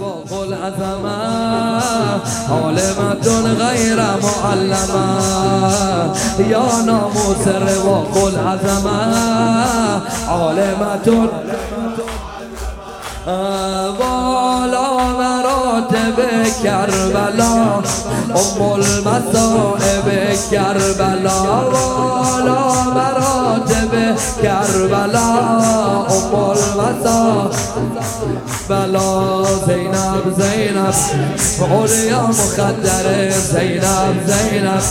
با 0.00 0.36
قل 0.36 0.54
عالمتون 2.50 3.54
غیر 3.54 3.96
معلمه. 3.96 5.08
یا 6.48 6.80
ناموسر 6.86 7.64
با 7.84 8.00
قل 8.00 8.36
عالمتون 10.28 11.28
والا 13.98 14.98
مراتب 15.18 16.18
کربلا. 16.64 17.82
ام 18.34 18.62
المصائب 18.62 20.36
کربلا. 20.50 21.40
والا 21.70 23.07
بلا 28.68 29.44
زینب 29.66 30.24
زینب. 30.36 30.94
اولیا 31.60 32.26
مخدر 32.26 33.30
زینب 33.30 34.16
زینب. 34.26 34.82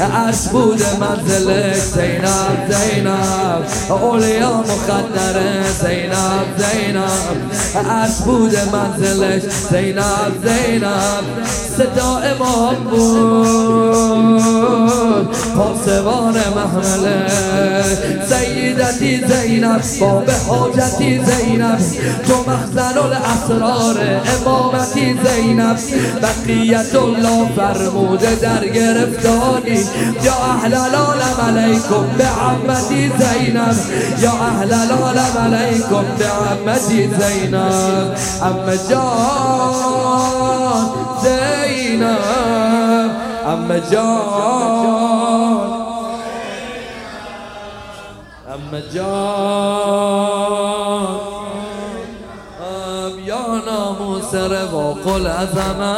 عرش 0.00 0.48
بود 0.52 0.82
منزل 1.00 1.48
زینب 1.72 2.58
زینب. 2.68 3.62
اولیا 3.90 4.54
مخدر 4.56 5.36
زینب 5.80 6.46
زینب. 6.58 7.36
عرش 7.90 8.16
بود 8.24 8.54
منزلش 8.72 9.42
زینب 9.70 10.32
زینب. 10.42 11.24
صدا 11.76 12.12
امام 12.18 12.76
بود. 12.76 14.34
پاسبان 15.56 16.36
محمله 16.56 17.18
سیدتی 18.74 19.24
زینب 19.26 19.82
باب 20.00 20.30
حاجتی 20.30 21.20
زینب. 21.24 21.78
تو 22.28 22.50
مخزن 22.50 22.98
الاسرار 22.98 24.20
امامتی 24.36 25.18
زینب. 25.24 25.78
بقیت 26.22 26.94
الله 26.94 27.48
فرموده 27.56 28.34
در 28.34 28.68
گرفتاری. 28.68 29.86
یا 30.22 30.34
اهل 30.34 30.74
العالم 30.74 31.58
علیکم 31.58 32.06
به 32.18 32.24
عمتی 32.24 33.12
زینب. 33.18 33.76
یا 34.22 34.32
اهل 34.32 34.72
العالم 34.72 35.54
علیکم 35.54 36.04
به 36.18 36.26
عمتی 36.26 37.08
زینب. 37.08 38.16
ام 38.42 38.76
جان 38.90 40.84
زینب. 41.22 42.18
ام 43.46 43.78
جان 43.90 45.03
اما 48.54 48.80
جان. 48.94 50.44
یا 53.26 53.62
ناموس 53.66 54.34
و 54.34 55.08
العظمه 55.08 55.96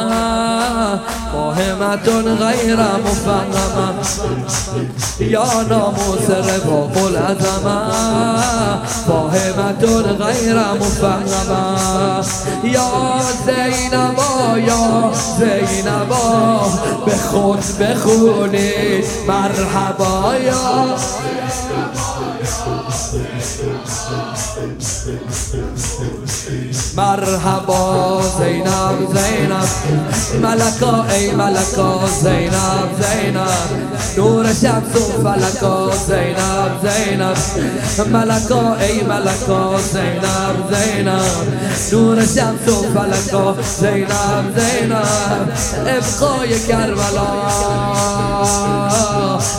با 1.33 1.51
مهمتون 1.51 2.35
غیر 2.35 2.75
مفهمم 2.75 3.95
یا 5.19 5.61
ناموس 5.69 6.29
قل 6.29 7.15
العظمه 7.15 8.36
فاهمتون 9.07 10.03
غیر 10.03 10.55
مفهمه 10.55 12.21
یا 12.63 13.19
زینبا 13.45 14.59
یا 14.59 15.11
زینبا 15.39 16.61
به 17.05 17.11
خود 17.15 17.63
بخونید 17.79 19.05
مرحبا 19.27 20.35
یا 20.35 20.97
مرحبا 26.97 28.21
زینب 28.37 28.97
زینب. 29.13 29.69
ملکا 30.41 31.05
ای 31.13 31.31
ملکا 31.31 32.07
زینب 32.21 32.89
زینب. 33.01 34.17
نور 34.17 34.45
شمس 34.53 34.95
و 34.95 35.23
فلکا 35.23 35.91
زینب 36.07 36.71
زینب. 36.83 37.37
ملکا 38.13 38.75
ای 38.75 39.01
ملکا 39.03 39.79
زینب 39.93 40.57
زینب. 40.71 41.47
نور 41.91 42.25
شمس 42.25 42.67
و 42.67 42.83
فلکا 42.93 43.55
زینب 43.79 44.45
زینب. 44.57 45.51
ابقای 45.87 46.59
کربلا 46.59 47.27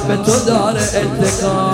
به 0.08 0.16
تو 0.16 0.38
داره 0.46 0.82
اتکا. 0.82 1.72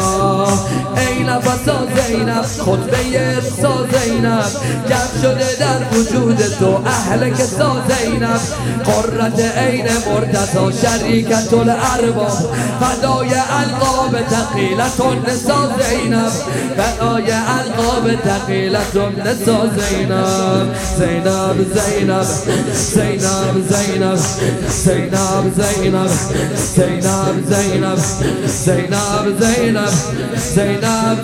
ای 1.34 1.40
نفسا 1.40 1.86
زینب 1.96 2.42
خطبه 2.42 3.40
سا 3.62 3.86
زینب 3.92 4.44
گم 4.88 5.20
شده 5.22 5.56
در 5.60 5.98
وجود 5.98 6.36
تو 6.36 6.80
اهل 6.86 7.30
کسا 7.30 7.76
زینب 7.88 8.40
قررت 8.84 9.40
عین 9.40 9.86
مرتضا 10.06 10.72
شریکت 10.72 11.52
الارباب. 11.52 12.54
فدای 12.80 13.28
القاب 13.34 14.22
تقیلت 14.22 15.00
نسا 15.28 15.68
زینب 15.78 16.32
فدای 16.76 17.32
القاب 17.32 18.14
تقیلت 18.14 18.96
نسا 18.96 19.66
زینب 19.66 20.74
زینب 20.98 21.56
زینب 21.74 22.26
زینب 22.72 23.68
زینب. 23.68 24.18
زینب 24.68 25.54
زینب. 25.56 26.08
زینب 26.74 27.44
زینب. 27.50 27.98
زینب 28.46 29.40
زینب. 29.40 29.88
زینب 30.54 31.23